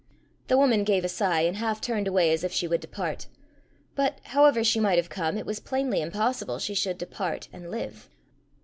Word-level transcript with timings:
The 0.47 0.57
woman 0.57 0.83
gave 0.83 1.05
a 1.05 1.07
sigh, 1.07 1.41
and 1.41 1.57
half 1.57 1.79
turned 1.79 2.07
away 2.07 2.33
as 2.33 2.43
if 2.43 2.51
she 2.51 2.67
would 2.67 2.81
depart. 2.81 3.27
But 3.93 4.19
however 4.23 4.63
she 4.63 4.79
might 4.79 4.97
have 4.97 5.09
come, 5.11 5.37
it 5.37 5.45
was 5.45 5.59
plainly 5.59 6.01
impossible 6.01 6.57
she 6.57 6.73
should 6.73 6.97
depart 6.97 7.47
and 7.53 7.69
live. 7.69 8.09